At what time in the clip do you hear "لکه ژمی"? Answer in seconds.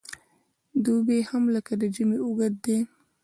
1.55-2.17